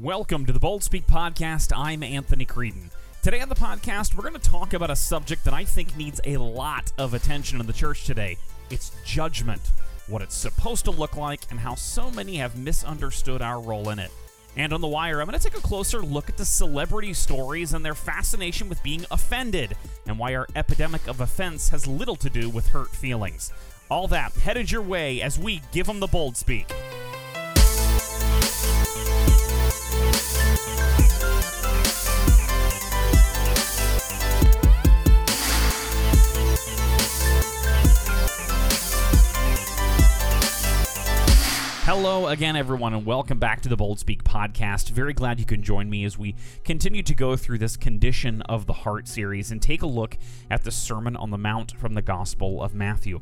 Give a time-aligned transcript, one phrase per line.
[0.00, 1.72] Welcome to the Bold Speak Podcast.
[1.74, 2.90] I'm Anthony Creedon.
[3.22, 6.20] Today on the podcast, we're going to talk about a subject that I think needs
[6.26, 8.36] a lot of attention in the church today.
[8.68, 9.62] It's judgment,
[10.06, 13.98] what it's supposed to look like, and how so many have misunderstood our role in
[13.98, 14.10] it.
[14.54, 17.72] And on The Wire, I'm going to take a closer look at the celebrity stories
[17.72, 22.28] and their fascination with being offended, and why our epidemic of offense has little to
[22.28, 23.50] do with hurt feelings.
[23.90, 26.70] All that headed your way as we give them the bold speak.
[41.86, 44.90] Hello again, everyone, and welcome back to the Bold Speak podcast.
[44.90, 48.66] Very glad you can join me as we continue to go through this Condition of
[48.66, 50.18] the Heart series and take a look
[50.50, 53.20] at the Sermon on the Mount from the Gospel of Matthew.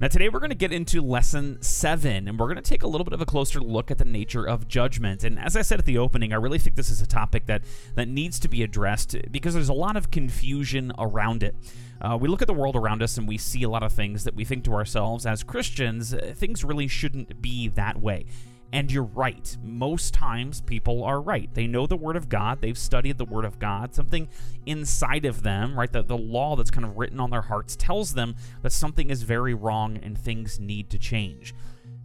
[0.00, 2.86] Now, today we're going to get into lesson seven, and we're going to take a
[2.88, 5.22] little bit of a closer look at the nature of judgment.
[5.22, 7.62] And as I said at the opening, I really think this is a topic that,
[7.94, 11.54] that needs to be addressed because there's a lot of confusion around it.
[12.00, 14.24] Uh, we look at the world around us and we see a lot of things
[14.24, 18.26] that we think to ourselves as Christians, uh, things really shouldn't be that way.
[18.74, 19.56] And you're right.
[19.62, 21.48] Most times people are right.
[21.54, 23.94] They know the Word of God, they've studied the Word of God.
[23.94, 24.28] Something
[24.66, 28.14] inside of them, right, the, the law that's kind of written on their hearts tells
[28.14, 31.54] them that something is very wrong and things need to change.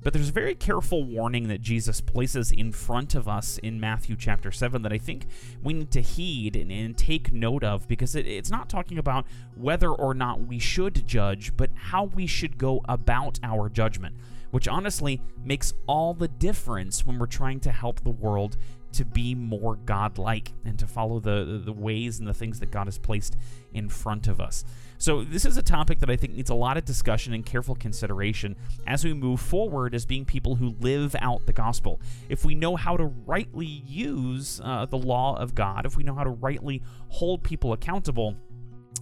[0.04, 4.16] But there's a very careful warning that Jesus places in front of us in Matthew
[4.16, 5.26] chapter 7 that I think
[5.64, 9.26] we need to heed and, and take note of because it, it's not talking about
[9.56, 14.16] whether or not we should judge, but how we should go about our judgment
[14.52, 18.58] which honestly makes all the difference when we're trying to help the world
[18.92, 22.88] to be more godlike and to follow the, the ways and the things that God
[22.88, 23.38] has placed
[23.74, 24.66] in front of us.
[24.98, 27.76] So, this is a topic that I think needs a lot of discussion and careful
[27.76, 28.56] consideration
[28.88, 32.02] as we move forward as being people who live out the gospel.
[32.28, 36.16] If we know how to rightly use uh, the law of God, if we know
[36.16, 38.36] how to rightly hold people accountable,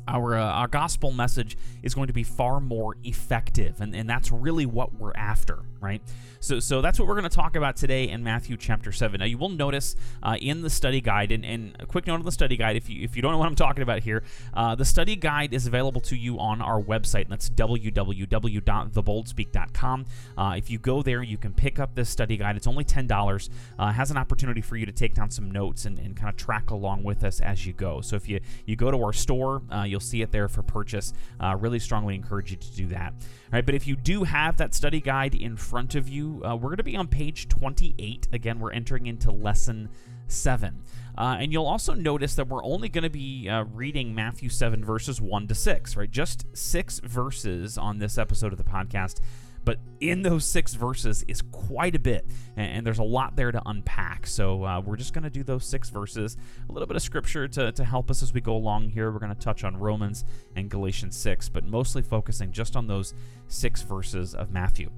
[0.07, 4.31] our, uh, our gospel message is going to be far more effective and, and that's
[4.31, 6.01] really what we're after right?
[6.39, 9.25] So so that's what we're going to talk about today in matthew chapter 7 now
[9.25, 12.31] you will notice uh, in the study guide and, and a quick note on the
[12.31, 14.23] study guide if you if you don't know what i'm talking about here
[14.53, 20.05] uh, the study guide is available to you on our website and that's www.theboldspeak.com
[20.37, 22.55] uh, if you go there you can pick up this study guide.
[22.55, 25.99] It's only $10 uh, has an opportunity for you to take down some notes and,
[25.99, 28.01] and kind of track along with us as you go.
[28.01, 31.13] So if you you go to our store uh, you'll see it there for purchase
[31.39, 34.57] uh, really strongly encourage you to do that all right but if you do have
[34.57, 38.27] that study guide in front of you uh, we're going to be on page 28
[38.31, 39.89] again we're entering into lesson
[40.27, 40.83] 7
[41.17, 44.85] uh, and you'll also notice that we're only going to be uh, reading Matthew 7,
[44.85, 46.11] verses 1 to 6, right?
[46.11, 49.19] Just six verses on this episode of the podcast.
[49.67, 53.61] But in those six verses is quite a bit, and, there's a lot there to
[53.65, 54.25] unpack.
[54.25, 56.37] So uh, we're just going to do those six verses,
[56.69, 59.11] a little bit of scripture to, to help us as we go along here.
[59.11, 60.23] We're going to touch on Romans
[60.55, 63.13] and Galatians 6, but mostly focusing just on those
[63.49, 64.89] six verses of Matthew.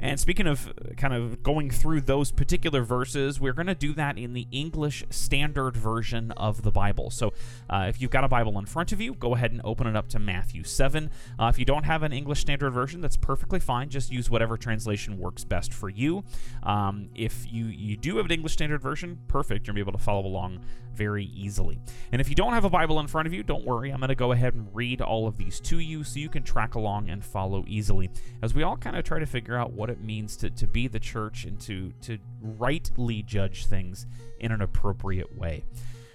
[0.00, 4.18] And speaking of kind of going through those particular verses, we're going to do that
[4.18, 7.10] in the English Standard Version of the Bible.
[7.10, 7.32] So
[7.70, 9.96] uh, if you've got a Bible in front of you, go ahead and open it
[9.96, 11.10] up to Matthew 7.
[11.38, 13.88] Uh, if you don't have an English Standard Version, that's perfectly fine.
[13.88, 16.24] Just use whatever translation works best for you.
[16.62, 19.66] Um, if you, you do have an English Standard Version, perfect.
[19.66, 20.60] You'll be able to follow along
[20.96, 21.78] very easily.
[22.10, 23.90] And if you don't have a Bible in front of you, don't worry.
[23.90, 26.42] I'm going to go ahead and read all of these to you so you can
[26.42, 28.10] track along and follow easily
[28.42, 30.88] as we all kind of try to figure out what it means to, to be
[30.88, 34.06] the church and to, to rightly judge things
[34.40, 35.64] in an appropriate way.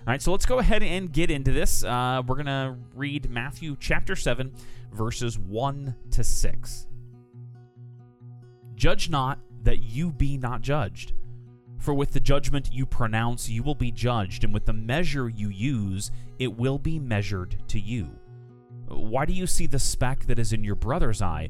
[0.02, 1.84] All right, so let's go ahead and get into this.
[1.84, 4.52] Uh, we're going to read Matthew chapter 7,
[4.92, 6.88] verses 1 to 6.
[8.74, 11.14] Judge not that you be not judged.
[11.78, 15.50] For with the judgment you pronounce, you will be judged, and with the measure you
[15.50, 18.10] use, it will be measured to you.
[18.88, 21.50] Why do you see the speck that is in your brother's eye,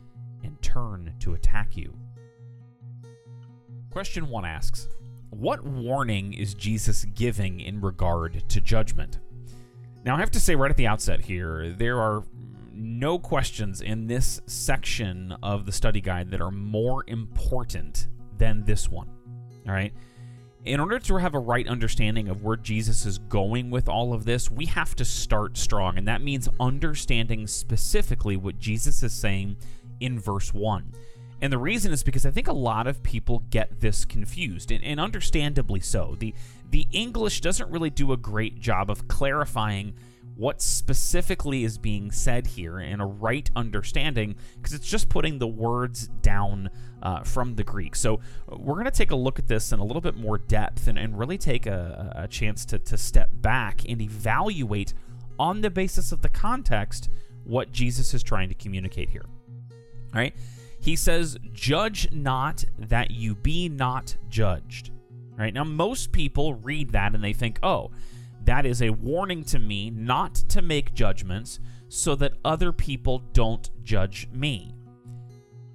[0.43, 1.93] and turn to attack you.
[3.91, 4.87] Question 1 asks
[5.29, 9.19] What warning is Jesus giving in regard to judgment?
[10.03, 12.23] Now, I have to say right at the outset here, there are
[12.73, 18.89] no questions in this section of the study guide that are more important than this
[18.89, 19.09] one.
[19.67, 19.93] All right?
[20.63, 24.25] in order to have a right understanding of where Jesus is going with all of
[24.25, 25.97] this, we have to start strong.
[25.97, 29.57] And that means understanding specifically what Jesus is saying
[30.01, 30.91] in verse 1.
[31.41, 34.83] And the reason is because I think a lot of people get this confused, and,
[34.83, 36.15] and, understandably so.
[36.19, 36.35] The,
[36.69, 39.95] the English doesn't really do a great job of clarifying
[40.35, 45.47] what specifically is being said here in a right understanding, because it's just putting the
[45.47, 46.69] words down
[47.01, 47.95] uh, from the Greek.
[47.95, 50.87] So we're going to take a look at this in a little bit more depth
[50.87, 54.93] and, and really take a, a chance to, to step back and evaluate
[55.39, 57.09] on the basis of the context
[57.43, 59.25] what Jesus is trying to communicate here.
[60.13, 60.35] Right?
[60.79, 64.91] He says, Judge not that you be not judged.
[65.37, 67.91] Right now, most people read that and they think, oh,
[68.45, 73.69] that is a warning to me not to make judgments so that other people don't
[73.83, 74.73] judge me.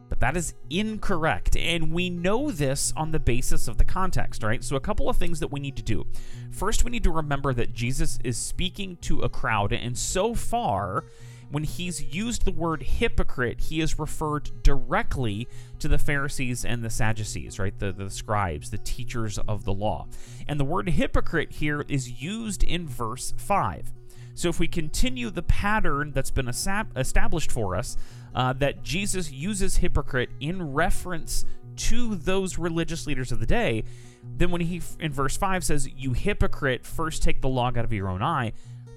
[0.08, 4.62] But that is incorrect, and we know this on the basis of the context, right?
[4.62, 6.06] So, a couple of things that we need to do.
[6.50, 11.04] First, we need to remember that Jesus is speaking to a crowd, and so far,
[11.50, 15.48] when he's used the word hypocrite, he is referred directly
[15.78, 17.78] to the Pharisees and the Sadducees, right?
[17.78, 20.06] The, the scribes, the teachers of the law.
[20.48, 23.92] And the word hypocrite here is used in verse 5.
[24.34, 27.96] So if we continue the pattern that's been established for us,
[28.34, 31.46] uh, that Jesus uses hypocrite in reference
[31.76, 33.84] to those religious leaders of the day,
[34.22, 37.92] then when he in verse 5 says, You hypocrite, first take the log out of
[37.92, 38.52] your own eye,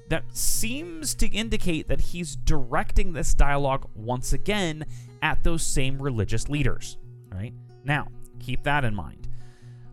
[0.09, 4.85] that seems to indicate that he's directing this dialogue once again
[5.21, 6.97] at those same religious leaders,
[7.31, 7.53] right?
[7.83, 8.07] Now,
[8.39, 9.27] keep that in mind.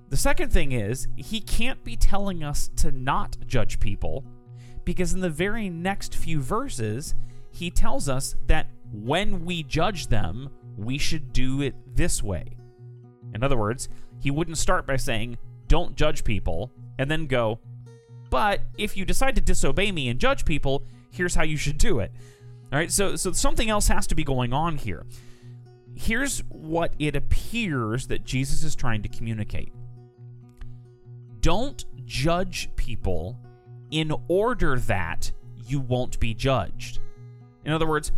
[0.08, 4.24] The second thing is, he can't be telling us to not judge people
[4.84, 7.14] because in the very next few verses,
[7.50, 12.56] he tells us that when we judge them, we should do it this way.
[13.34, 13.88] In other words,
[14.20, 17.58] he wouldn't start by saying, don't judge people, and then go,
[18.30, 22.00] but if you decide to disobey me and judge people, here's how you should do
[22.00, 22.12] it.
[22.72, 25.06] All right, so so something else has to be going on here.
[25.94, 29.72] Here's what it appears that Jesus is trying to communicate.
[31.40, 33.38] Don't judge people
[33.90, 35.30] in order that
[35.64, 36.98] you won't be judged.
[37.64, 38.12] In other words,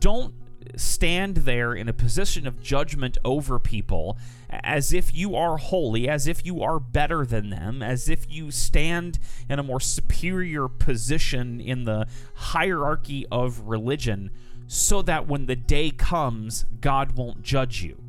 [0.00, 0.34] don't
[0.76, 4.18] stand there in a position of judgment over people
[4.50, 8.50] as if you are holy, as if you are better than them, as if you
[8.50, 9.18] stand
[9.48, 14.30] in a more superior position in the hierarchy of religion,
[14.66, 18.02] so that when the day comes, God won't judge you.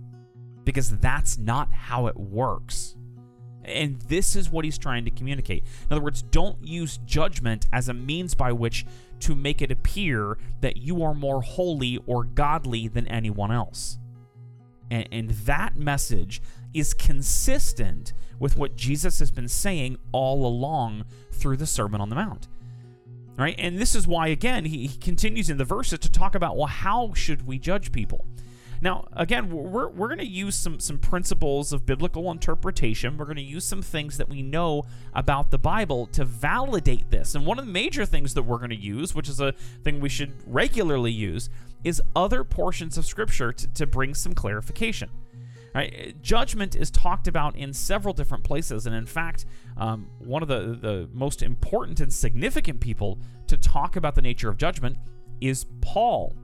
[0.63, 2.95] Because that's not how it works.
[3.65, 5.63] And this is what he's trying to communicate.
[5.63, 8.85] In other words, don't use judgment as a means by which
[9.21, 13.97] to make it appear that you are more holy or godly than anyone else.
[14.89, 16.41] And, and that message
[16.73, 22.15] is consistent with what Jesus has been saying all along through the Sermon on the
[22.15, 22.47] Mount.
[23.37, 23.55] Right?
[23.57, 26.67] And this is why, again, he, he continues in the verses to talk about, well,
[26.67, 28.25] how should we judge people?
[28.81, 33.17] Now, again, we're, we're going to use some, some principles of biblical interpretation.
[33.17, 37.35] We're going to use some things that we know about the Bible to validate this.
[37.35, 39.51] And one of the major things that we're going to use, which is a
[39.83, 41.49] thing we should regularly use,
[41.83, 45.09] is other portions of Scripture to, to bring some clarification.
[45.75, 46.15] Right?
[46.21, 49.45] Judgment is talked about in several different places, and in fact,
[49.77, 54.49] um, one of the, the most important and significant people to talk about the nature
[54.49, 54.97] of judgment
[55.41, 56.35] is Paul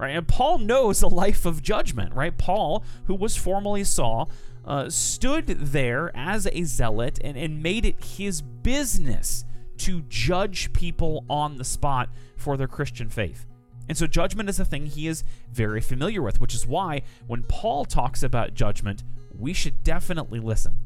[0.00, 0.16] right?
[0.16, 2.36] And Paul knows a life of judgment, right?
[2.36, 4.30] Paul, who was formerly Saul,
[4.64, 9.44] uh, stood there as a zealot and, and made it his business
[9.78, 13.46] to judge people on the spot for their Christian faith.
[13.88, 17.42] And so judgment is a thing he is very familiar with, which is why when
[17.42, 19.02] Paul talks about judgment,
[19.36, 20.76] we should definitely listen.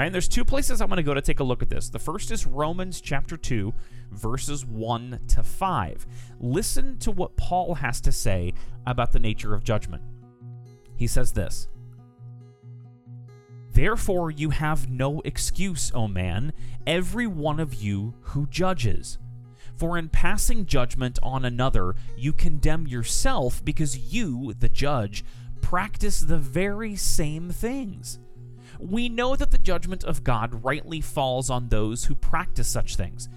[0.00, 1.90] All right, there's two places I'm going to go to take a look at this.
[1.90, 3.70] The first is Romans chapter 2,
[4.12, 6.06] verses 1 to 5.
[6.40, 8.54] Listen to what Paul has to say
[8.86, 10.02] about the nature of judgment.
[10.96, 11.68] He says this
[13.74, 16.54] Therefore, you have no excuse, O man,
[16.86, 19.18] every one of you who judges.
[19.76, 25.26] For in passing judgment on another, you condemn yourself because you, the judge,
[25.60, 28.18] practice the very same things.
[28.80, 33.28] We know that the judgment of God rightly falls on those who practice such things.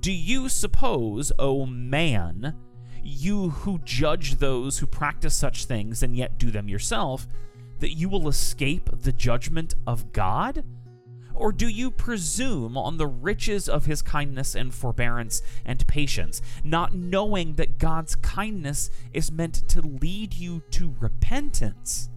[0.00, 2.54] Do you suppose, O oh man,
[3.02, 7.26] you who judge those who practice such things and yet do them yourself,
[7.80, 10.64] that you will escape the judgment of God?
[11.34, 16.94] Or do you presume on the riches of his kindness and forbearance and patience, not
[16.94, 22.08] knowing that God's kindness is meant to lead you to repentance?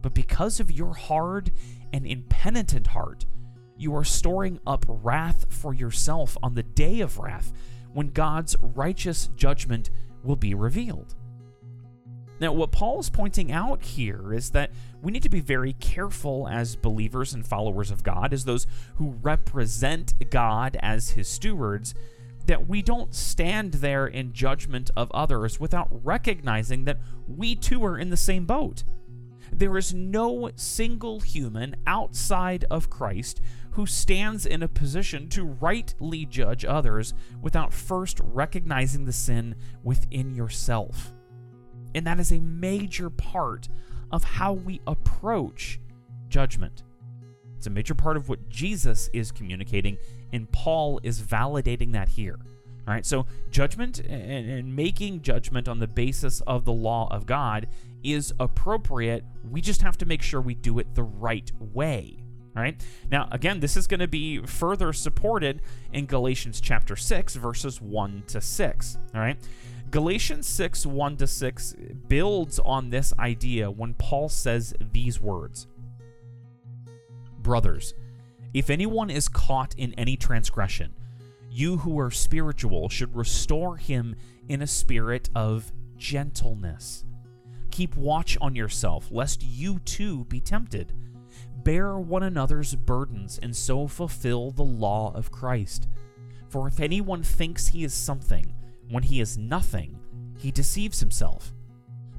[0.00, 1.50] But because of your hard
[1.92, 3.26] and impenitent heart,
[3.76, 7.52] you are storing up wrath for yourself on the day of wrath
[7.92, 9.90] when God's righteous judgment
[10.22, 11.14] will be revealed.
[12.40, 14.70] Now, what Paul is pointing out here is that
[15.02, 18.66] we need to be very careful as believers and followers of God, as those
[18.96, 21.94] who represent God as his stewards,
[22.46, 27.98] that we don't stand there in judgment of others without recognizing that we too are
[27.98, 28.84] in the same boat.
[29.52, 33.40] There is no single human outside of Christ
[33.72, 40.34] who stands in a position to rightly judge others without first recognizing the sin within
[40.34, 41.12] yourself.
[41.94, 43.68] And that is a major part
[44.10, 45.80] of how we approach
[46.28, 46.82] judgment.
[47.56, 49.98] It's a major part of what Jesus is communicating,
[50.32, 52.38] and Paul is validating that here.
[52.88, 57.26] All right, so judgment and, and, making judgment on the basis of the law of
[57.26, 57.68] God
[58.02, 59.24] is appropriate.
[59.48, 62.24] We just have to make sure we do it the right way.
[62.56, 62.80] All right.
[63.10, 68.24] Now, again, this is going to be further supported in Galatians chapter 6, verses 1
[68.28, 68.98] to 6.
[69.14, 69.36] All right.
[69.90, 71.74] Galatians 6 1 to 6
[72.06, 75.66] builds on this idea when Paul says these words
[77.40, 77.94] Brothers,
[78.54, 80.94] if anyone is caught in any transgression,
[81.50, 84.14] you who are spiritual should restore him
[84.48, 87.04] in a spirit of gentleness.
[87.70, 90.92] Keep watch on yourself, lest you too be tempted.
[91.62, 95.88] Bear one another's burdens, and so fulfill the law of Christ.
[96.48, 98.52] For if anyone thinks he is something,
[98.88, 99.98] when he is nothing,
[100.36, 101.52] he deceives himself.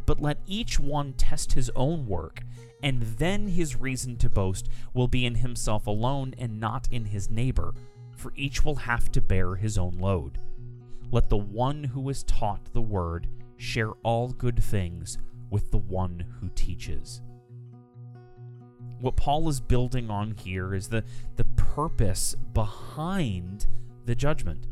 [0.06, 2.44] But let each one test his own work,
[2.82, 7.30] and then his reason to boast will be in himself alone and not in his
[7.30, 7.74] neighbor,
[8.16, 10.40] for each will have to bear his own load.
[11.12, 13.28] Let the one who is taught the word
[13.58, 15.18] share all good things
[15.52, 17.22] with the one who teaches.
[19.00, 21.04] What Paul is building on here is the,
[21.36, 23.68] the purpose behind
[24.06, 24.66] the judgment.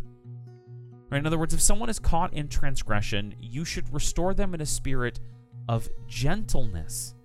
[1.12, 1.20] Right?
[1.20, 4.66] In other words, if someone is caught in transgression, you should restore them in a
[4.66, 5.20] spirit
[5.68, 7.16] of gentleness,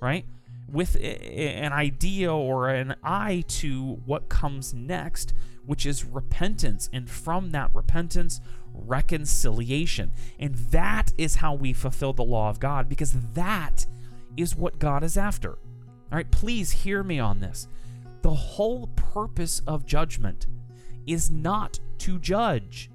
[0.00, 0.24] right?
[0.68, 5.34] With an idea or an eye to what comes next,
[5.66, 6.88] which is repentance.
[6.92, 8.40] And from that repentance,
[8.72, 10.12] reconciliation.
[10.38, 13.86] And that is how we fulfill the law of God, because that
[14.36, 15.50] is what God is after.
[15.50, 17.68] All right, please hear me on this.
[18.22, 20.46] The whole purpose of judgment
[21.06, 22.90] is not to judge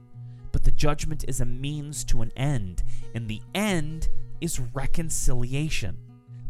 [0.57, 2.81] but the judgment is a means to an end,
[3.13, 4.10] and the end
[4.41, 5.96] is reconciliation.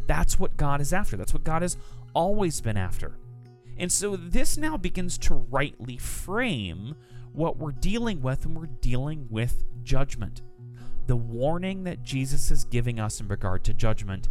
[0.08, 1.18] That's what God is after.
[1.18, 1.76] That's what God has
[2.14, 3.18] always been after.
[3.78, 6.96] And so this now begins to rightly frame
[7.38, 10.42] what we're dealing with when we're dealing with judgment.
[11.06, 14.28] The warning that Jesus is giving us in regard to judgment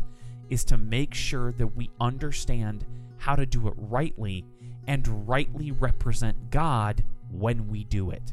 [0.50, 2.84] is to make sure that we understand
[3.18, 4.44] how to do it rightly
[4.88, 8.32] and rightly represent God when we do it.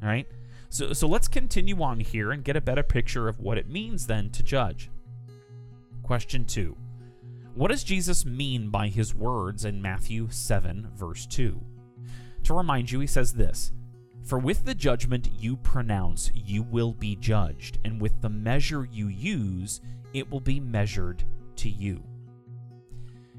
[0.00, 0.28] All right?
[0.68, 4.06] So, so let's continue on here and get a better picture of what it means
[4.06, 4.88] then to judge.
[6.04, 6.76] Question 2.
[7.56, 11.60] What does Jesus mean by his words in Matthew 7, verse 2?
[12.44, 13.72] To remind you, he says this
[14.30, 19.08] For with the judgment you pronounce, you will be judged, and with the measure you
[19.08, 19.80] use,
[20.14, 21.24] it will be measured
[21.56, 22.04] to you.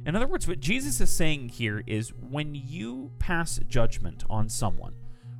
[0.05, 4.93] In other words, what Jesus is saying here is when you pass judgment on someone,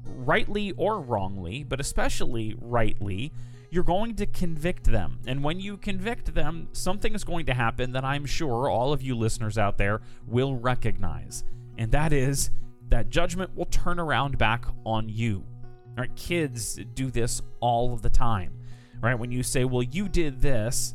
[0.06, 3.34] rightly or wrongly, but especially rightly,
[3.72, 5.20] you're going to convict them.
[5.28, 9.02] And when you convict them, something is going to happen that I'm sure all of
[9.02, 11.44] you listeners out there will recognize.
[11.78, 12.52] And that is
[12.92, 15.44] that judgment will turn around back on you.
[15.90, 18.54] All right, kids do this all of the time.
[19.02, 19.16] Right?
[19.16, 20.94] When you say, "Well, you did this,"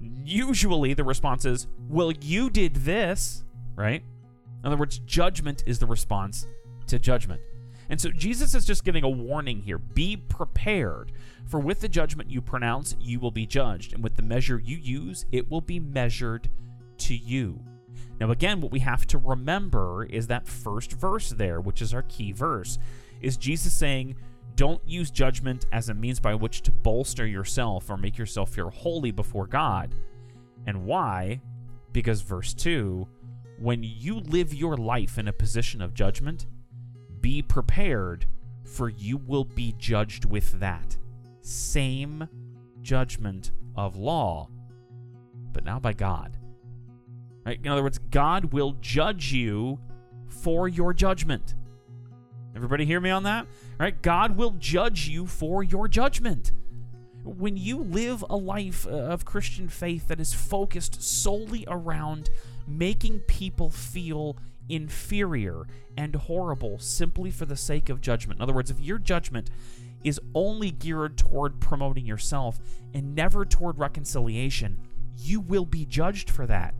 [0.00, 4.02] usually the response is, "Well, you did this," right?
[4.60, 6.46] In other words, judgment is the response
[6.88, 7.40] to judgment.
[7.88, 9.78] And so Jesus is just giving a warning here.
[9.78, 11.12] Be prepared,
[11.46, 14.76] for with the judgment you pronounce, you will be judged, and with the measure you
[14.76, 16.50] use, it will be measured
[16.98, 17.64] to you.
[18.20, 22.02] Now, again, what we have to remember is that first verse there, which is our
[22.02, 22.78] key verse,
[23.20, 24.16] is Jesus saying,
[24.56, 28.70] Don't use judgment as a means by which to bolster yourself or make yourself feel
[28.70, 29.94] holy before God.
[30.66, 31.40] And why?
[31.92, 33.06] Because verse 2
[33.58, 36.46] when you live your life in a position of judgment,
[37.20, 38.24] be prepared,
[38.62, 40.96] for you will be judged with that
[41.40, 42.28] same
[42.82, 44.48] judgment of law,
[45.52, 46.37] but now by God.
[47.52, 49.78] In other words, God will judge you
[50.28, 51.54] for your judgment.
[52.54, 53.46] Everybody hear me on that?
[53.78, 54.00] Right?
[54.02, 56.52] God will judge you for your judgment.
[57.24, 62.30] When you live a life uh, of Christian faith that is focused solely around
[62.66, 64.36] making people feel
[64.68, 68.38] inferior and horrible simply for the sake of judgment.
[68.38, 69.50] In other words, if your judgment
[70.04, 72.58] is only geared toward promoting yourself
[72.94, 74.78] and never toward reconciliation,
[75.16, 76.74] you will be judged for that.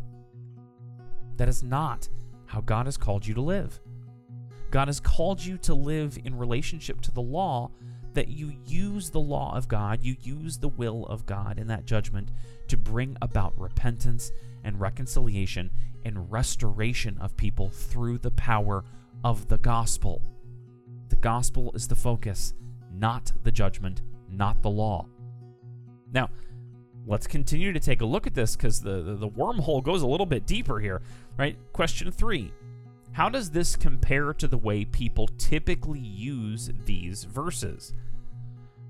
[1.38, 2.08] That is not
[2.46, 3.80] how God has called you to live.
[4.70, 7.70] God has called you to live in relationship to the law,
[8.14, 11.86] that you use the law of God, you use the will of God in that
[11.86, 12.30] judgment
[12.66, 14.30] to bring about repentance
[14.64, 15.70] and reconciliation
[16.04, 18.84] and restoration of people through the power
[19.24, 20.22] of the gospel.
[21.08, 22.54] The gospel is the focus,
[22.92, 25.06] not the judgment, not the law.
[26.12, 26.30] Now,
[27.06, 30.06] let's continue to take a look at this because the, the, the wormhole goes a
[30.06, 31.02] little bit deeper here,
[31.38, 31.56] right?
[31.72, 32.52] Question three
[33.12, 37.94] How does this compare to the way people typically use these verses?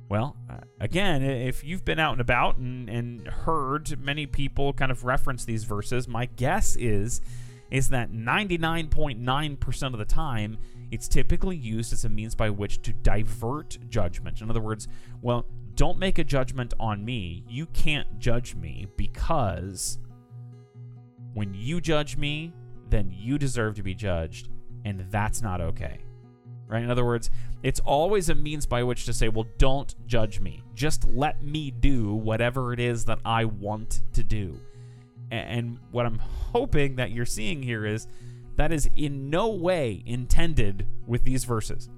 [0.09, 4.91] Well, uh, again, if you've been out and about and, and heard many people kind
[4.91, 7.21] of reference these verses, my guess is
[7.71, 10.57] is that 99.9% of the time
[10.91, 14.41] it's typically used as a means by which to divert judgment.
[14.41, 14.89] In other words,
[15.21, 17.45] well, don't make a judgment on me.
[17.47, 19.99] You can't judge me because
[21.35, 22.53] when you judge me,
[22.91, 24.49] then you deserve to be judged,
[24.85, 26.01] and that's not okay
[26.69, 26.83] right?
[26.83, 27.31] In other words,
[27.63, 30.63] it's always a means by which to say, well, don't judge me.
[30.75, 34.61] Just let me do whatever it is that I want to do.
[35.31, 38.07] And what I'm hoping that you're seeing here is
[38.57, 41.89] that is in no way intended with these verses.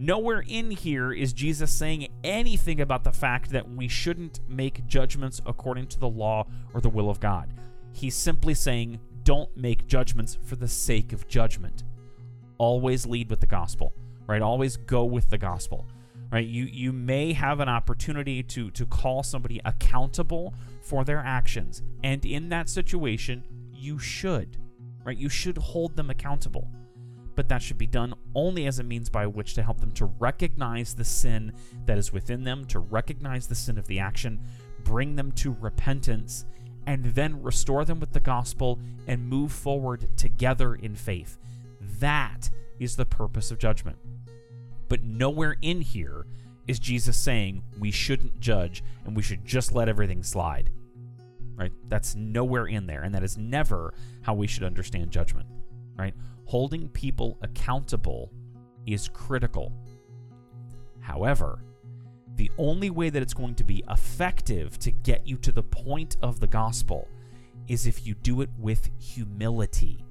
[0.00, 5.40] Nowhere in here is Jesus saying anything about the fact that we shouldn't make judgments
[5.44, 7.52] according to the law or the will of God.
[7.98, 11.84] He's simply saying, don't make judgments for the sake of judgment
[12.58, 13.92] always lead with the gospel,
[14.26, 14.42] right?
[14.42, 15.86] Always go with the gospel,
[16.30, 16.46] right?
[16.46, 22.24] You you may have an opportunity to to call somebody accountable for their actions, and
[22.24, 24.58] in that situation, you should,
[25.04, 25.16] right?
[25.16, 26.68] You should hold them accountable.
[27.34, 30.06] But that should be done only as a means by which to help them to
[30.06, 31.52] recognize the sin
[31.86, 34.40] that is within them, to recognize the sin of the action,
[34.82, 36.46] bring them to repentance,
[36.88, 41.36] and then restore them with the gospel and move forward together in faith.
[42.00, 42.48] That
[42.80, 43.98] is the purpose of judgment.
[44.88, 46.24] But nowhere in here
[46.66, 50.70] is Jesus saying we shouldn't judge and we should just let everything slide.
[51.56, 51.72] Right?
[51.88, 55.46] That's nowhere in there, and that is never how we should understand judgment.
[55.94, 56.14] Right?
[56.46, 58.32] Holding people accountable
[58.86, 59.74] is critical.
[61.00, 61.60] However,
[62.38, 66.16] the only way that it's going to be effective to get you to the point
[66.22, 67.06] of the gospel
[67.68, 70.04] is if you do it with humility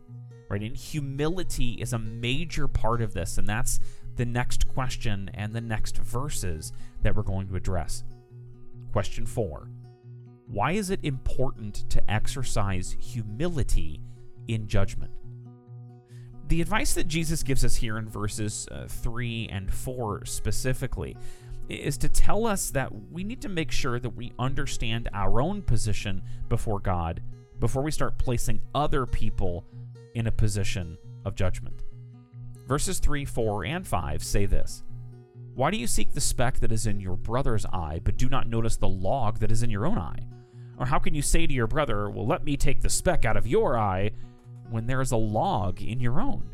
[0.49, 0.61] right?
[0.61, 3.79] And humility is a major part of this, and that's
[4.15, 6.71] the next question and the next verses
[7.03, 8.03] that we're going to address.
[8.91, 9.69] Question four
[10.47, 14.01] Why is it important to exercise humility
[14.47, 15.11] in judgment?
[16.47, 21.17] The advice that Jesus gives us here in verses uh, 3 and 4 specifically
[21.69, 25.61] is to tell us that we need to make sure that we understand our own
[25.61, 27.21] position before God
[27.59, 29.65] before we start placing other people
[30.15, 31.83] in a position of judgment.
[32.67, 34.83] Verses 3, 4, and 5 say this
[35.55, 38.49] Why do you seek the speck that is in your brother's eye, but do not
[38.49, 40.27] notice the log that is in your own eye?
[40.77, 43.37] Or how can you say to your brother, Well, let me take the speck out
[43.37, 44.11] of your eye,
[44.69, 46.49] when there is a log in your own?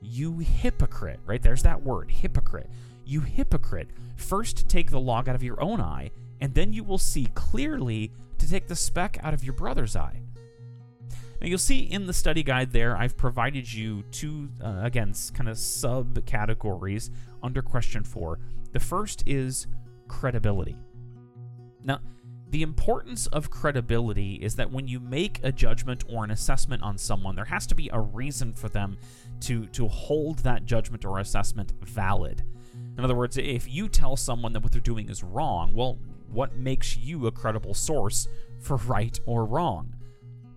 [0.00, 1.42] You hypocrite, right?
[1.42, 2.70] There's that word, hypocrite.
[3.08, 3.88] You hypocrite.
[4.16, 6.10] First take the log out of your own eye,
[6.42, 10.20] and then you will see clearly to take the speck out of your brother's eye.
[11.40, 15.48] Now, you'll see in the study guide there, I've provided you two, uh, again, kind
[15.48, 17.08] of subcategories
[17.42, 18.40] under question four.
[18.72, 19.68] The first is
[20.06, 20.76] credibility.
[21.82, 22.00] Now,
[22.50, 26.98] the importance of credibility is that when you make a judgment or an assessment on
[26.98, 28.98] someone, there has to be a reason for them
[29.40, 32.42] to, to hold that judgment or assessment valid.
[32.96, 35.98] In other words, if you tell someone that what they're doing is wrong, well,
[36.30, 38.26] what makes you a credible source
[38.58, 39.94] for right or wrong?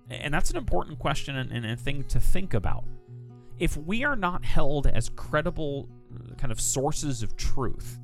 [0.10, 2.84] And that's an important question and, and a thing to think about.
[3.60, 8.00] If we are not held as credible uh, kind of sources of truth,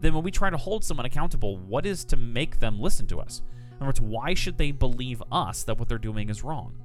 [0.00, 3.20] then when we try to hold someone accountable, what is to make them listen to
[3.20, 3.42] us?
[3.70, 6.76] In other words, why should they believe us that what they're doing is wrong?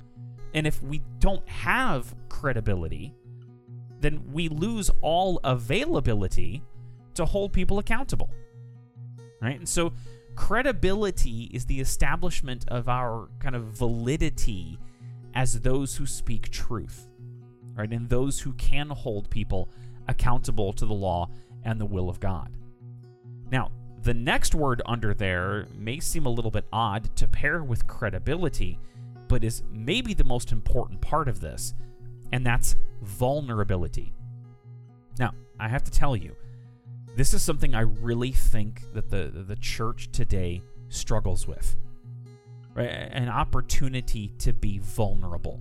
[0.54, 3.14] And if we don't have credibility,
[4.02, 6.62] then we lose all availability
[7.16, 8.30] to hold people accountable.
[9.42, 9.58] Right?
[9.58, 9.94] And so
[10.36, 14.80] credibility is the establishment of our kind of validity
[15.34, 17.08] as those who speak truth,
[17.76, 17.92] right?
[17.92, 19.70] And those who can hold people
[20.08, 21.30] accountable to the law
[21.64, 22.52] and the will of God.
[23.52, 27.88] Now, the next word under there may seem a little bit odd to pair with
[27.88, 28.80] credibility,
[29.28, 31.74] but is maybe the most important part of this.
[32.32, 34.14] And that's vulnerability.
[35.18, 36.36] Now, I have to tell you,
[37.16, 41.76] this is something I really think that the the church today struggles with.
[42.76, 42.86] Right?
[42.86, 45.60] An opportunity to be vulnerable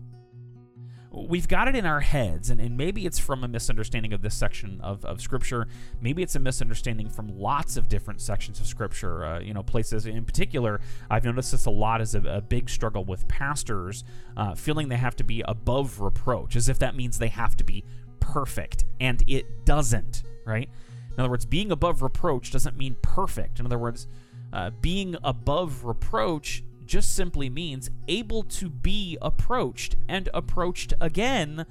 [1.11, 4.35] we've got it in our heads, and, and maybe it's from a misunderstanding of this
[4.35, 5.67] section of, of Scripture.
[6.01, 9.25] Maybe it's a misunderstanding from lots of different sections of Scripture.
[9.25, 12.69] Uh, you know, places in particular, I've noticed this a lot as a, a big
[12.69, 14.05] struggle with pastors
[14.37, 17.65] uh, feeling they have to be above reproach, as if that means they have to
[17.65, 17.85] be
[18.21, 20.69] perfect, and it doesn't, right?
[21.13, 23.59] In other words, being above reproach doesn't mean perfect.
[23.59, 24.07] In other words,
[24.53, 31.65] uh, being above reproach just simply means able to be approached and approached again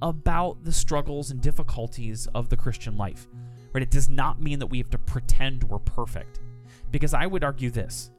[0.00, 3.28] about the struggles and difficulties of the Christian life.
[3.72, 3.82] Right?
[3.82, 6.40] It does not mean that we have to pretend we're perfect.
[6.90, 8.10] Because I would argue this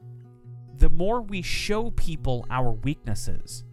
[0.76, 3.64] the more we show people our weaknesses,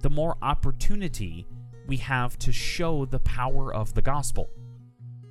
[0.00, 1.46] the more opportunity
[1.86, 4.50] we have to show the power of the gospel.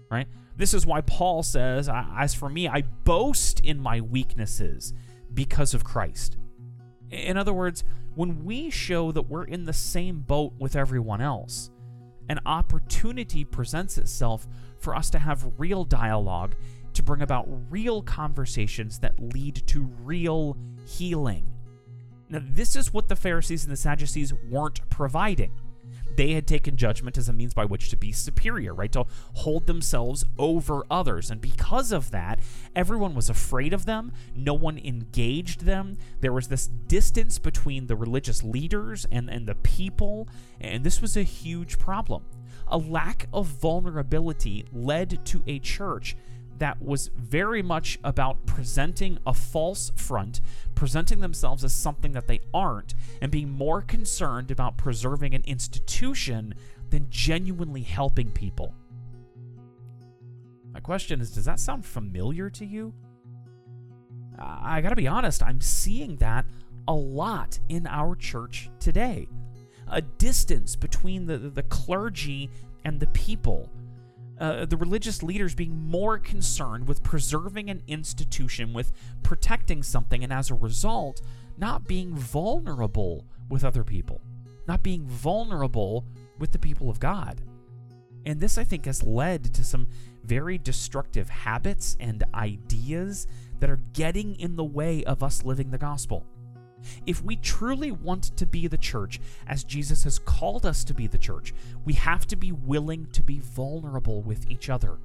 [0.09, 0.27] Right?
[0.57, 4.93] This is why Paul says, As for me, I boast in my weaknesses
[5.33, 6.37] because of Christ.
[7.11, 7.83] In other words,
[8.15, 11.69] when we show that we're in the same boat with everyone else,
[12.29, 14.47] an opportunity presents itself
[14.79, 16.55] for us to have real dialogue,
[16.93, 21.45] to bring about real conversations that lead to real healing.
[22.29, 25.51] Now, this is what the Pharisees and the Sadducees weren't providing
[26.17, 28.91] they had taken judgment as a means by which to be superior, right?
[28.91, 31.29] To hold themselves over others.
[31.29, 32.39] And because of that,
[32.75, 34.11] everyone was afraid of them.
[34.35, 35.97] No one engaged them.
[36.19, 40.27] There was this distance between the religious leaders and, and the people.
[40.59, 42.23] And this was a huge problem.
[42.67, 46.15] A lack of vulnerability led to a church
[46.61, 50.41] that was very much about presenting a false front,
[50.75, 56.53] presenting themselves as something that they aren't, and being more concerned about preserving an institution
[56.91, 58.75] than genuinely helping people.
[60.71, 62.93] My question is Does that sound familiar to you?
[64.37, 66.45] I gotta be honest, I'm seeing that
[66.87, 69.27] a lot in our church today.
[69.87, 72.51] A distance between the, the clergy
[72.85, 73.71] and the people
[74.41, 80.33] uh, the religious leaders being more concerned with preserving an institution, with protecting something, and
[80.33, 81.21] as a result,
[81.59, 84.19] not being vulnerable with other people,
[84.67, 86.05] not being vulnerable
[86.39, 87.41] with the people of God.
[88.25, 89.87] And this, I think, has led to some
[90.23, 93.27] very destructive habits and ideas
[93.59, 96.25] that are getting in the way of us living the gospel.
[97.05, 101.07] If we truly want to be the church as Jesus has called us to be
[101.07, 101.53] the church,
[101.85, 104.97] we have to be willing to be vulnerable with each other.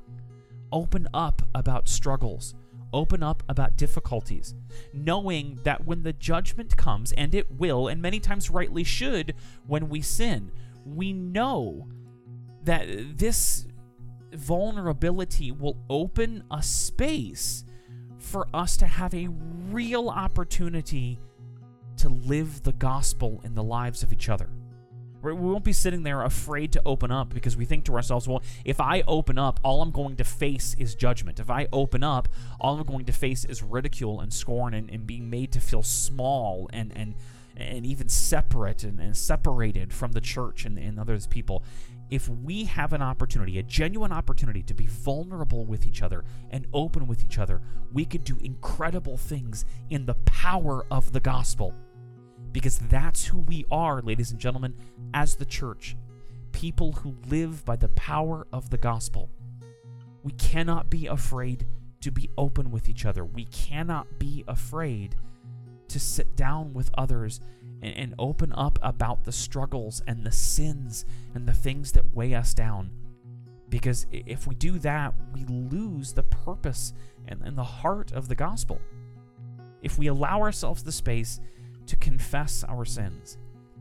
[0.72, 2.54] Open up about struggles,
[2.92, 4.54] open up about difficulties,
[4.92, 9.34] knowing that when the judgment comes, and it will, and many times rightly should,
[9.66, 10.50] when we sin,
[10.84, 11.88] we know
[12.64, 12.86] that
[13.18, 13.66] this
[14.32, 17.64] vulnerability will open a space
[18.18, 19.28] for us to have a
[19.70, 21.18] real opportunity
[22.26, 24.48] live the gospel in the lives of each other.
[25.22, 28.42] We won't be sitting there afraid to open up because we think to ourselves, well,
[28.64, 31.40] if I open up, all I'm going to face is judgment.
[31.40, 32.28] If I open up,
[32.60, 35.82] all I'm going to face is ridicule and scorn and, and being made to feel
[35.82, 37.14] small and, and,
[37.56, 41.64] and even separate and, and separated from the church and, and others people.
[42.08, 46.68] If we have an opportunity, a genuine opportunity to be vulnerable with each other and
[46.72, 47.62] open with each other,
[47.92, 51.74] we could do incredible things in the power of the gospel
[52.56, 54.74] because that's who we are, ladies and gentlemen,
[55.12, 55.94] as the church.
[56.52, 59.28] People who live by the power of the gospel.
[60.22, 61.66] We cannot be afraid
[62.00, 63.26] to be open with each other.
[63.26, 65.16] We cannot be afraid
[65.88, 67.42] to sit down with others
[67.82, 72.32] and, and, open up about the struggles and the sins and the things that weigh
[72.32, 72.90] us down.
[73.68, 76.94] Because if we do that, we lose the purpose
[77.28, 78.80] and, and the heart of the gospel.
[79.82, 81.38] If we allow ourselves the space
[81.86, 83.38] to confess our sins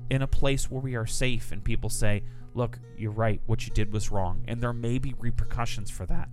[0.10, 3.74] in a place where we are safe and people say, Look, you're right, what you
[3.74, 6.30] did was wrong, and there may be repercussions for that.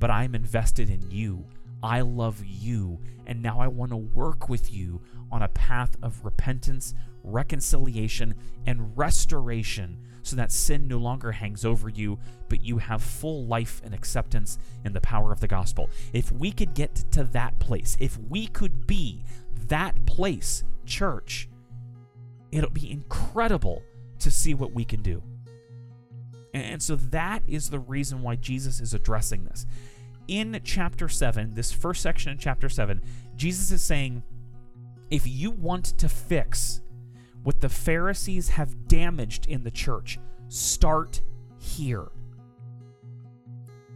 [0.00, 1.46] But I'm invested in you.
[1.80, 6.24] I love you, and now I want to work with you on a path of
[6.24, 8.34] repentance, reconciliation,
[8.66, 13.80] and restoration so that sin no longer hangs over you, but you have full life
[13.84, 15.88] and acceptance in the power of the gospel.
[16.12, 19.22] If we could get to that place, if we could be
[19.68, 21.48] that place church,
[22.52, 23.82] it'll be incredible
[24.20, 25.22] to see what we can do.
[26.52, 29.66] And so that is the reason why Jesus is addressing this.
[30.28, 33.02] In chapter 7, this first section in chapter 7,
[33.36, 34.22] Jesus is saying,
[35.10, 36.80] if you want to fix
[37.42, 40.18] what the Pharisees have damaged in the church,
[40.48, 41.20] start
[41.58, 42.06] here.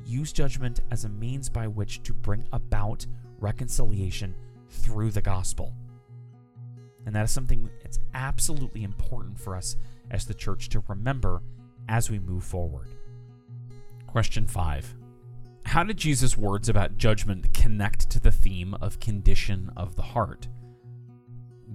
[0.04, 3.06] Use judgment as a means by which to bring about
[3.38, 4.34] reconciliation
[4.68, 5.72] through the gospel.
[7.06, 9.76] And that is something that's absolutely important for us
[10.10, 11.42] as the church to remember
[11.88, 12.88] as we move forward.
[14.06, 14.94] Question 5
[15.66, 20.48] How did Jesus' words about judgment connect to the theme of condition of the heart?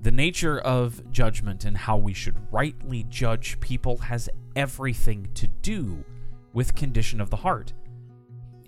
[0.01, 6.03] The nature of judgment and how we should rightly judge people has everything to do
[6.51, 7.73] with condition of the heart.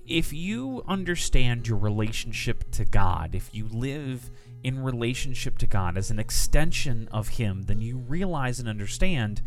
[0.07, 4.29] If you understand your relationship to God, if you live
[4.63, 9.41] in relationship to God as an extension of Him, then you realize and understand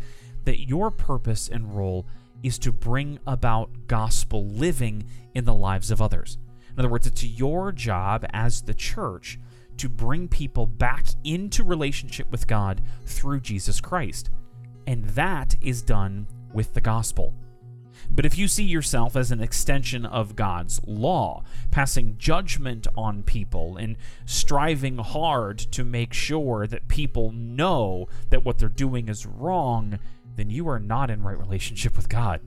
[0.45, 2.05] that your purpose and role
[2.41, 6.37] is to bring about gospel living in the lives of others.
[6.71, 9.39] In other words, it's your job as the church
[9.77, 14.29] to bring people back into relationship with God through Jesus Christ.
[14.87, 17.33] And that is done with the gospel.
[18.11, 23.77] But if you see yourself as an extension of God's law, passing judgment on people
[23.77, 23.95] and
[24.25, 29.99] striving hard to make sure that people know that what they're doing is wrong,
[30.35, 32.41] then you are not in right relationship with God.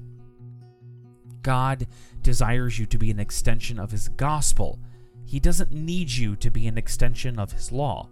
[1.43, 1.87] God
[2.23, 4.79] desires you to be an extension of His gospel.
[5.25, 8.09] He doesn't need you to be an extension of His law.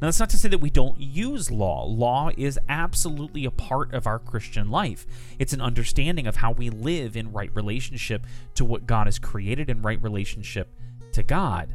[0.00, 1.84] Now, that's not to say that we don't use law.
[1.84, 5.06] Law is absolutely a part of our Christian life.
[5.40, 9.68] It's an understanding of how we live in right relationship to what God has created
[9.68, 10.72] in right relationship
[11.12, 11.74] to God.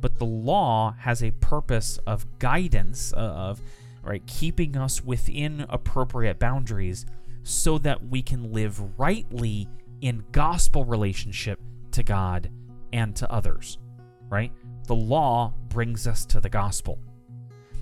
[0.00, 3.60] But the law has a purpose of guidance, uh, of
[4.02, 7.06] right keeping us within appropriate boundaries
[7.44, 9.68] so that we can live rightly
[10.00, 11.60] in gospel relationship
[11.92, 12.50] to God
[12.92, 13.78] and to others,
[14.28, 14.52] right?
[14.86, 16.98] The law brings us to the gospel.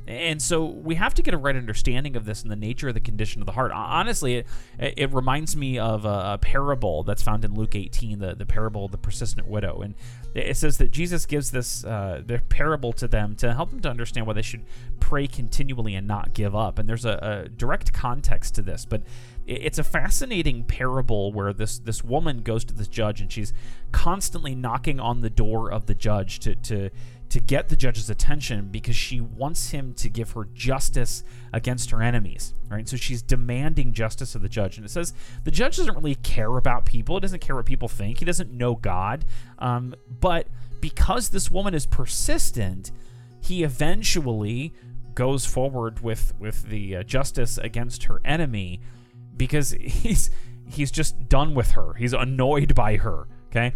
[0.07, 2.95] And so we have to get a right understanding of this and the nature of
[2.95, 3.73] the condition of the heart.
[3.73, 4.47] Honestly, it,
[4.79, 8.85] it reminds me of a, a, parable that's found in Luke 18, the, the parable
[8.85, 9.81] of the persistent widow.
[9.81, 9.95] And
[10.35, 13.91] it says that Jesus gives this uh, the parable to them to help them to
[13.91, 14.65] understand why they should
[15.01, 16.79] pray continually and not give up.
[16.79, 19.03] And there's a, a direct context to this, but
[19.47, 23.53] it's a fascinating parable where this this woman goes to this judge and she's
[23.93, 26.91] constantly knocking on the door of the judge to to
[27.29, 32.03] to get the judge's attention because she wants him to give her justice against her
[32.03, 32.89] enemies, right?
[32.89, 34.77] So she's demanding justice of the judge.
[34.77, 35.13] And it says
[35.45, 38.53] the judge doesn't really care about people, he doesn't care what people think, he doesn't
[38.53, 39.25] know God.
[39.59, 40.47] Um, but
[40.81, 42.93] because this woman is persistent,
[43.41, 44.73] he eventually
[45.15, 48.81] goes forward with, with the uh, justice against her enemy
[49.37, 50.31] because he's
[50.69, 51.95] he's just done with her.
[51.95, 53.75] He's annoyed by her, okay?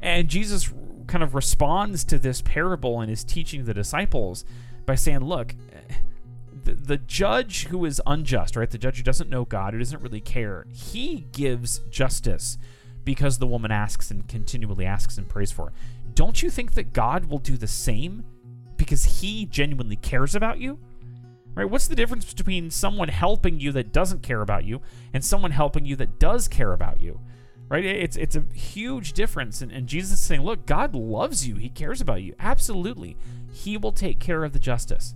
[0.00, 0.72] And Jesus
[1.08, 4.44] kind of responds to this parable and is teaching the disciples
[4.86, 5.54] by saying, look,
[6.64, 8.70] the, the judge who is unjust, right?
[8.70, 12.58] The judge who doesn't know God, who doesn't really care, he gives justice
[13.04, 15.72] because the woman asks and continually asks and prays for.
[16.14, 18.24] Don't you think that God will do the same
[18.76, 20.78] because he genuinely cares about you?
[21.54, 21.68] Right?
[21.68, 24.80] What's the difference between someone helping you that doesn't care about you
[25.12, 27.18] and someone helping you that does care about you?
[27.68, 27.84] Right?
[27.84, 31.56] It's it's a huge difference, and, and Jesus is saying, look, God loves you.
[31.56, 32.34] He cares about you.
[32.38, 33.16] Absolutely,
[33.52, 35.14] He will take care of the justice.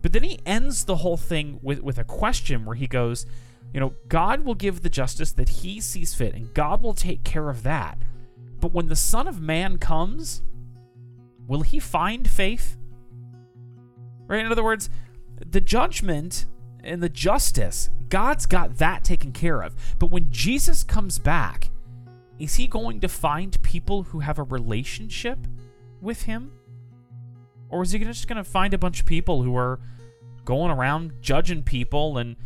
[0.00, 3.26] But then he ends the whole thing with with a question where he goes,
[3.72, 7.24] you know, God will give the justice that He sees fit, and God will take
[7.24, 7.98] care of that.
[8.60, 10.42] But when the Son of Man comes,
[11.46, 12.76] will He find faith?
[14.26, 14.44] Right?
[14.44, 14.88] In other words,
[15.38, 16.46] the judgment
[16.82, 19.74] and the justice, God's got that taken care of.
[19.98, 21.70] But when Jesus comes back,
[22.38, 25.38] is he going to find people who have a relationship
[26.00, 26.52] with him?
[27.68, 29.80] Or is he just going to find a bunch of people who are
[30.44, 32.36] going around judging people and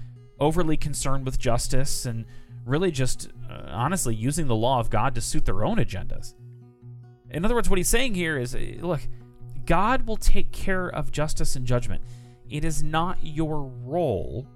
[0.40, 2.24] overly concerned with justice and
[2.64, 6.34] really just uh, honestly using the law of God to suit their own agendas?
[7.30, 9.00] In other words, what he's saying here is uh, look,
[9.64, 12.02] God will take care of justice and judgment.
[12.50, 14.46] It is not your role,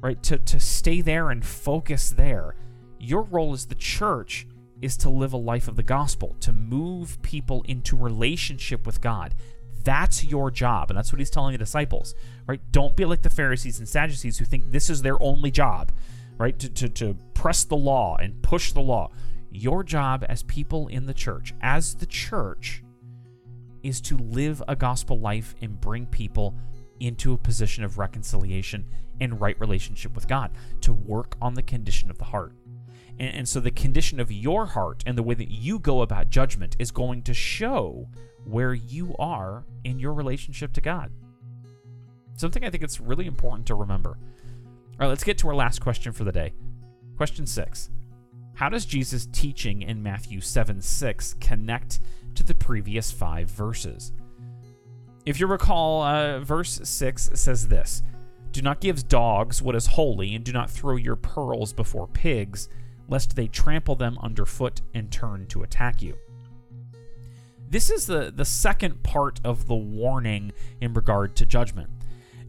[0.00, 2.54] right, to, to stay there and focus there.
[2.98, 4.46] Your role as the church
[4.82, 9.34] is to live a life of the gospel, to move people into relationship with God.
[9.84, 10.90] That's your job.
[10.90, 12.14] And that's what he's telling the disciples,
[12.46, 12.60] right?
[12.72, 15.92] Don't be like the Pharisees and Sadducees who think this is their only job,
[16.38, 16.58] right?
[16.58, 19.10] To, to, to press the law and push the law.
[19.50, 22.82] Your job as people in the church, as the church,
[23.82, 26.54] is to live a gospel life and bring people
[27.00, 28.86] into a position of reconciliation
[29.20, 30.50] and right relationship with God,
[30.82, 32.52] to work on the condition of the heart.
[33.18, 36.30] And, and so the condition of your heart and the way that you go about
[36.30, 38.08] judgment is going to show
[38.44, 41.10] where you are in your relationship to God.
[42.36, 44.10] Something I think it's really important to remember.
[44.10, 46.52] All right, let's get to our last question for the day.
[47.16, 47.90] Question 6.
[48.54, 52.00] How does Jesus' teaching in Matthew 7 6 connect
[52.34, 54.12] to the previous five verses?
[55.26, 58.04] If you recall, uh, verse 6 says this
[58.52, 62.68] Do not give dogs what is holy, and do not throw your pearls before pigs,
[63.08, 66.16] lest they trample them underfoot and turn to attack you.
[67.68, 71.90] This is the, the second part of the warning in regard to judgment.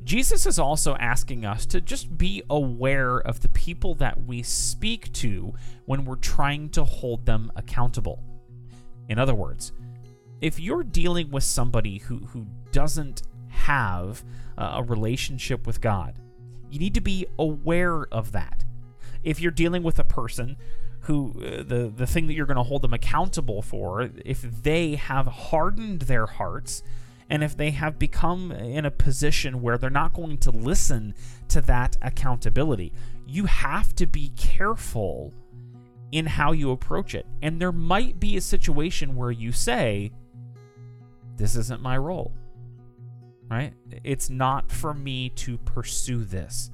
[0.04, 5.12] Jesus is also asking us to just be aware of the people that we speak
[5.14, 5.54] to
[5.86, 8.24] when we're trying to hold them accountable.
[9.10, 9.74] In other words,
[10.42, 14.24] if you're dealing with somebody who, who doesn't have
[14.58, 16.20] a relationship with God,
[16.70, 18.66] you need to be aware of that.
[19.24, 20.58] If you're dealing with a person
[21.02, 24.96] who uh, the the thing that you're going to hold them accountable for if they
[24.96, 26.84] have hardened their hearts
[27.30, 31.14] and if they have become in a position where they're not going to listen
[31.48, 32.92] to that accountability
[33.26, 35.34] you have to be careful
[36.12, 40.12] in how you approach it and there might be a situation where you say
[41.38, 42.34] this isn't my role
[43.50, 43.74] right
[44.04, 46.70] it's not for me to pursue this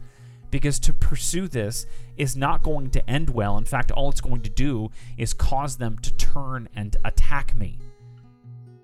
[0.53, 3.57] because to pursue this is not going to end well.
[3.57, 7.79] In fact, all it's going to do is cause them to turn and attack me.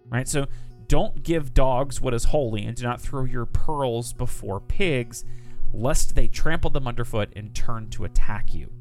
[0.09, 0.27] Right?
[0.27, 0.47] So
[0.87, 5.25] don't give dogs what is holy, and do not throw your pearls before pigs,
[5.71, 8.71] lest they trample them underfoot and turn to attack you.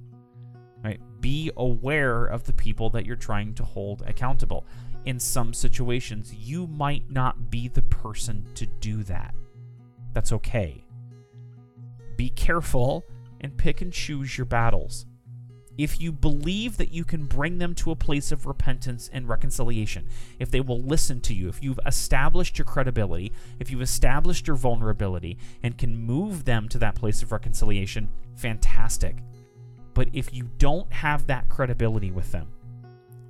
[0.82, 0.98] Right?
[1.20, 4.64] Be aware of the people that you're trying to hold accountable.
[5.04, 9.34] In some situations, you might not be the person to do that.
[10.12, 10.84] That's okay.
[12.16, 13.04] Be careful
[13.40, 15.06] and pick and choose your battles.
[15.78, 20.08] If you believe that you can bring them to a place of repentance and reconciliation,
[20.40, 23.30] if they will listen to you, if you've established your credibility,
[23.60, 29.18] if you've established your vulnerability, and can move them to that place of reconciliation, fantastic.
[29.94, 32.48] But if you don't have that credibility with them,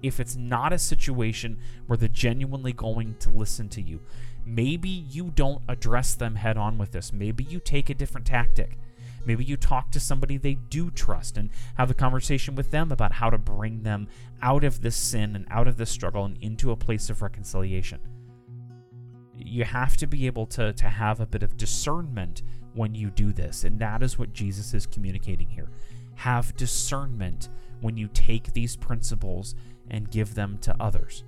[0.03, 4.01] if it's not a situation where they're genuinely going to listen to you,
[4.45, 7.13] maybe you don't address them head on with this.
[7.13, 8.79] Maybe you take a different tactic.
[9.27, 13.13] Maybe you talk to somebody they do trust and have a conversation with them about
[13.13, 14.09] how to bring them
[14.41, 18.01] out of this sin and out of this struggle and into a place of reconciliation.
[19.37, 22.43] You have to be able to, to have a bit of discernment
[22.75, 25.69] when you do this, and that is what Jesus is communicating here.
[26.15, 27.49] Have discernment
[27.81, 29.55] when you take these principles
[29.91, 31.25] and give them to others.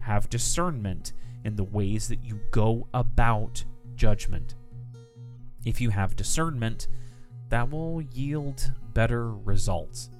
[0.00, 1.12] Have discernment
[1.44, 4.54] in the ways that you go about judgment.
[5.64, 6.88] If you have discernment,
[7.48, 10.10] that will yield better results.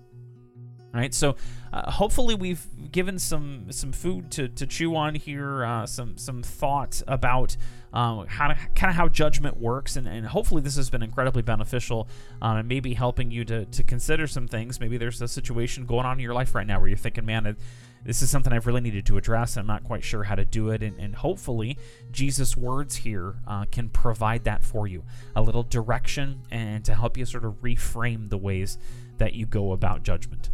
[0.94, 1.36] All right, so
[1.72, 6.42] uh, hopefully we've given some some food to, to chew on here, uh, some some
[6.42, 7.56] thoughts about
[7.92, 12.08] um, how kind of how judgment works, and, and hopefully this has been incredibly beneficial
[12.40, 14.80] um, and maybe helping you to to consider some things.
[14.80, 17.56] Maybe there's a situation going on in your life right now where you're thinking, man,
[18.04, 19.56] this is something I've really needed to address.
[19.56, 20.82] I'm not quite sure how to do it.
[20.82, 21.78] And, and hopefully,
[22.10, 25.04] Jesus' words here uh, can provide that for you
[25.36, 28.78] a little direction and to help you sort of reframe the ways
[29.18, 30.50] that you go about judgment.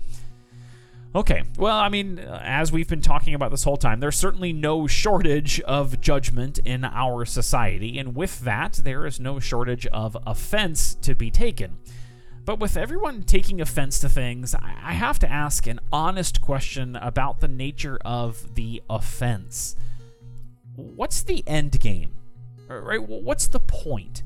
[1.14, 4.86] Okay, well, I mean, as we've been talking about this whole time, there's certainly no
[4.86, 10.94] shortage of judgment in our society, and with that, there is no shortage of offense
[10.96, 11.78] to be taken.
[12.44, 17.40] But with everyone taking offense to things, I have to ask an honest question about
[17.40, 19.76] the nature of the offense.
[20.76, 22.12] What's the end game?
[22.68, 23.00] Right?
[23.06, 24.22] What's the point?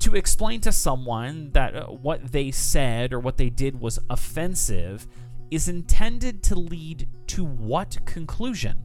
[0.00, 5.06] To explain to someone that uh, what they said or what they did was offensive
[5.52, 8.82] is intended to lead to what conclusion?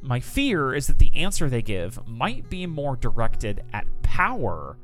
[0.00, 4.78] My fear is that the answer they give might be more directed at power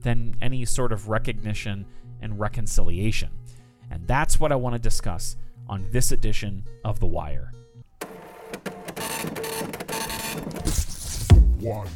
[0.00, 1.86] than any sort of recognition
[2.20, 3.30] and reconciliation.
[3.90, 7.50] And that's what I want to discuss on this edition of The Wire.
[11.58, 11.86] Wire.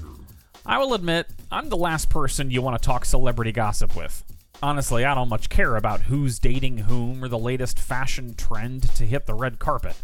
[0.64, 4.24] I will admit, I'm the last person you want to talk celebrity gossip with.
[4.62, 9.04] Honestly, I don't much care about who's dating whom or the latest fashion trend to
[9.04, 9.96] hit the red carpet.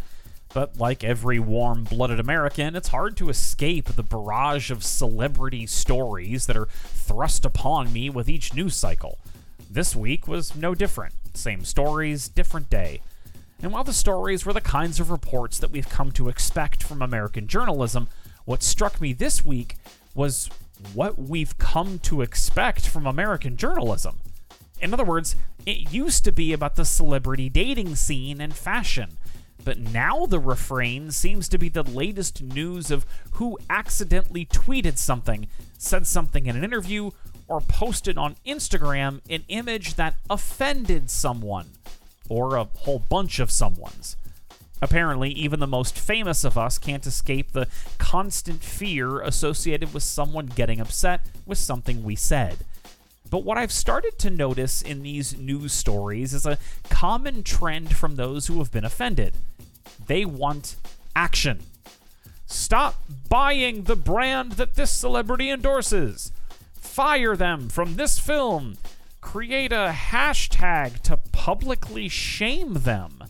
[0.52, 6.46] But like every warm blooded American, it's hard to escape the barrage of celebrity stories
[6.46, 9.18] that are thrust upon me with each news cycle.
[9.70, 11.14] This week was no different.
[11.32, 13.00] Same stories, different day.
[13.62, 17.00] And while the stories were the kinds of reports that we've come to expect from
[17.00, 18.08] American journalism,
[18.44, 19.76] what struck me this week
[20.14, 20.50] was
[20.92, 24.20] what we've come to expect from American journalism.
[24.82, 29.16] In other words, it used to be about the celebrity dating scene and fashion.
[29.64, 35.46] But now the refrain seems to be the latest news of who accidentally tweeted something,
[35.78, 37.12] said something in an interview,
[37.46, 41.70] or posted on Instagram an image that offended someone
[42.28, 44.16] or a whole bunch of someone's.
[44.80, 47.68] Apparently, even the most famous of us can't escape the
[47.98, 52.58] constant fear associated with someone getting upset with something we said.
[53.32, 56.58] But what I've started to notice in these news stories is a
[56.90, 59.38] common trend from those who have been offended.
[60.06, 60.76] They want
[61.16, 61.62] action.
[62.44, 66.30] Stop buying the brand that this celebrity endorses.
[66.74, 68.76] Fire them from this film.
[69.22, 73.24] Create a hashtag to publicly shame them.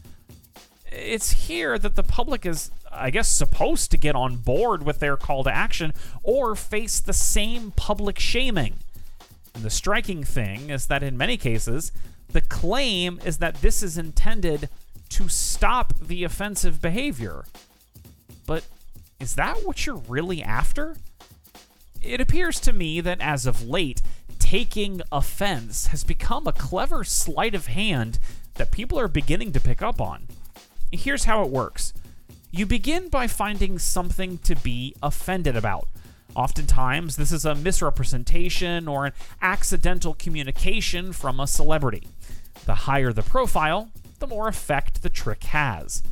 [0.90, 5.16] It's here that the public is, I guess, supposed to get on board with their
[5.16, 5.94] call to action
[6.24, 8.81] or face the same public shaming.
[9.54, 11.92] And the striking thing is that in many cases,
[12.30, 14.68] the claim is that this is intended
[15.10, 17.44] to stop the offensive behavior.
[18.46, 18.64] But
[19.20, 20.96] is that what you're really after?
[22.00, 24.02] It appears to me that as of late,
[24.38, 28.18] taking offense has become a clever sleight of hand
[28.54, 30.26] that people are beginning to pick up on.
[30.90, 31.92] Here's how it works
[32.50, 35.88] you begin by finding something to be offended about.
[36.34, 42.08] Oftentimes, this is a misrepresentation or an accidental communication from a celebrity.
[42.64, 46.02] The higher the profile, the more effect the trick has.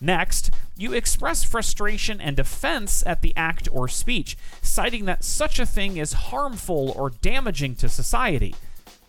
[0.00, 5.66] Next, you express frustration and offense at the act or speech, citing that such a
[5.66, 8.54] thing is harmful or damaging to society.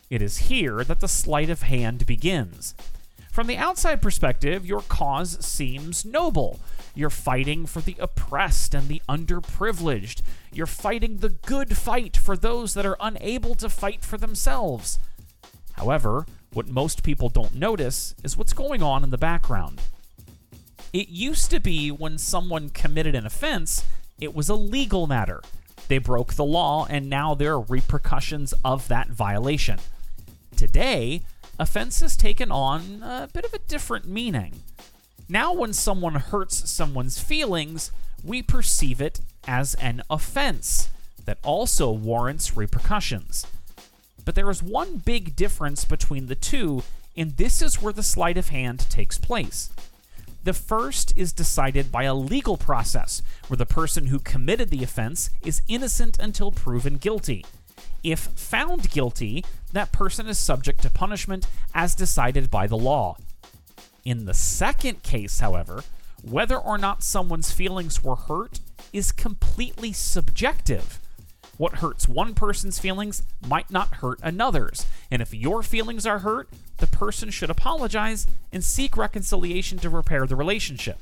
[0.09, 2.75] It is here that the sleight of hand begins.
[3.31, 6.61] From the outside perspective, your cause seems noble.
[6.93, 10.21] You're fighting for the oppressed and the underprivileged.
[10.55, 14.97] You're fighting the good fight for those that are unable to fight for themselves.
[15.73, 19.81] However, what most people don't notice is what's going on in the background.
[20.93, 23.83] It used to be when someone committed an offense,
[24.17, 25.41] it was a legal matter.
[25.89, 29.79] They broke the law, and now there are repercussions of that violation.
[30.55, 31.23] Today,
[31.59, 34.63] offense has taken on a bit of a different meaning.
[35.27, 37.91] Now, when someone hurts someone's feelings,
[38.25, 40.89] we perceive it as an offense
[41.25, 43.45] that also warrants repercussions.
[44.23, 46.83] But there is one big difference between the two,
[47.15, 49.69] and this is where the sleight of hand takes place.
[50.43, 55.29] The first is decided by a legal process, where the person who committed the offense
[55.43, 57.45] is innocent until proven guilty.
[58.03, 63.17] If found guilty, that person is subject to punishment as decided by the law.
[64.03, 65.83] In the second case, however,
[66.29, 68.59] whether or not someone's feelings were hurt
[68.91, 70.99] is completely subjective.
[71.57, 74.85] What hurts one person's feelings might not hurt another's.
[75.09, 80.25] And if your feelings are hurt, the person should apologize and seek reconciliation to repair
[80.27, 80.99] the relationship.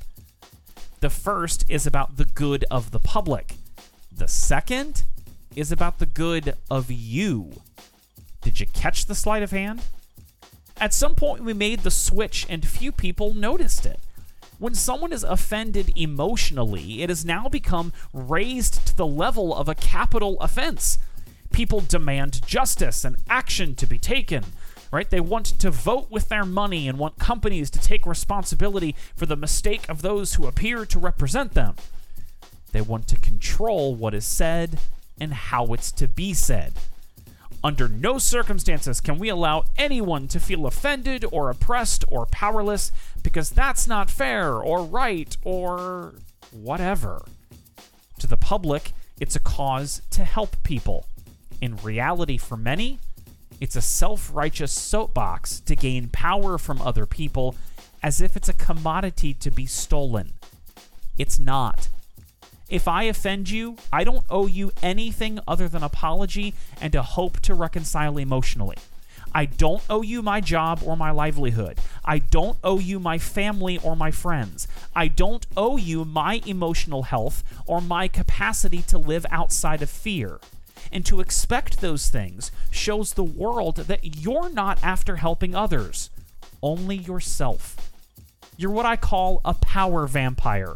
[1.00, 3.56] The first is about the good of the public,
[4.12, 5.02] the second
[5.56, 7.62] is about the good of you.
[8.42, 9.82] Did you catch the sleight of hand?
[10.76, 14.00] At some point, we made the switch, and few people noticed it.
[14.58, 19.74] When someone is offended emotionally, it has now become raised to the level of a
[19.74, 20.98] capital offense.
[21.52, 24.44] People demand justice and action to be taken,
[24.92, 25.10] right?
[25.10, 29.36] They want to vote with their money and want companies to take responsibility for the
[29.36, 31.74] mistake of those who appear to represent them.
[32.72, 34.80] They want to control what is said
[35.20, 36.74] and how it's to be said.
[37.64, 42.92] Under no circumstances can we allow anyone to feel offended or oppressed or powerless
[43.22, 46.12] because that's not fair or right or
[46.52, 47.24] whatever.
[48.18, 51.06] To the public, it's a cause to help people.
[51.62, 52.98] In reality, for many,
[53.62, 57.56] it's a self righteous soapbox to gain power from other people
[58.02, 60.34] as if it's a commodity to be stolen.
[61.16, 61.88] It's not.
[62.74, 67.38] If I offend you, I don't owe you anything other than apology and a hope
[67.42, 68.78] to reconcile emotionally.
[69.32, 71.78] I don't owe you my job or my livelihood.
[72.04, 74.66] I don't owe you my family or my friends.
[74.92, 80.40] I don't owe you my emotional health or my capacity to live outside of fear.
[80.90, 86.10] And to expect those things shows the world that you're not after helping others,
[86.60, 87.76] only yourself.
[88.56, 90.74] You're what I call a power vampire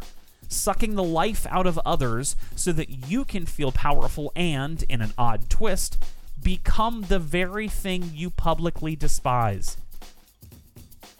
[0.49, 5.13] sucking the life out of others so that you can feel powerful and, in an
[5.17, 5.97] odd twist,
[6.41, 9.77] become the very thing you publicly despise.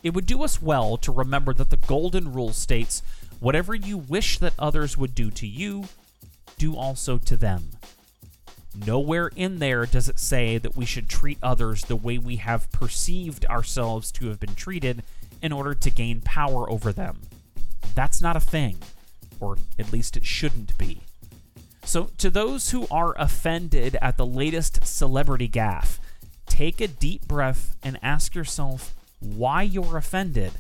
[0.02, 3.02] It would do us well to remember that the Golden Rule states
[3.40, 5.86] whatever you wish that others would do to you,
[6.58, 7.70] do also to them.
[8.86, 12.72] Nowhere in there does it say that we should treat others the way we have
[12.72, 15.04] perceived ourselves to have been treated
[15.42, 17.22] in order to gain power over them.
[17.96, 18.78] That's not a thing
[19.40, 21.02] or at least it shouldn't be.
[21.84, 26.00] So, to those who are offended at the latest celebrity gaffe,
[26.46, 30.52] take a deep breath and ask yourself why you're offended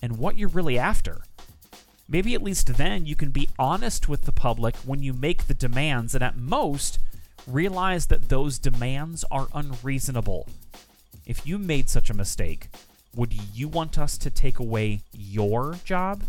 [0.00, 1.22] and what you're really after.
[2.08, 5.54] Maybe at least then you can be honest with the public when you make the
[5.54, 6.98] demands, and at most,
[7.46, 10.48] realize that those demands are unreasonable.
[11.26, 12.68] If you made such a mistake,
[13.14, 16.22] would you want us to take away your job?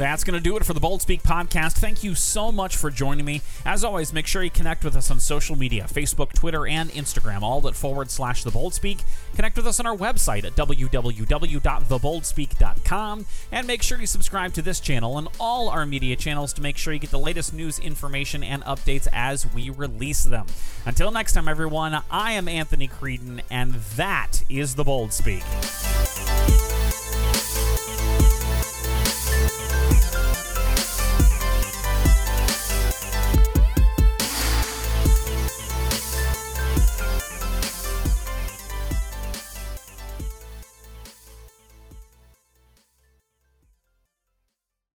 [0.00, 1.74] That's going to do it for the Bold Speak podcast.
[1.74, 3.42] Thank you so much for joining me.
[3.66, 7.42] As always, make sure you connect with us on social media Facebook, Twitter, and Instagram,
[7.42, 9.00] all at forward slash the Bold Speak.
[9.34, 13.26] Connect with us on our website at www.theboldspeak.com.
[13.52, 16.78] And make sure you subscribe to this channel and all our media channels to make
[16.78, 20.46] sure you get the latest news, information, and updates as we release them.
[20.86, 25.42] Until next time, everyone, I am Anthony Creedon, and that is the Bold Speak.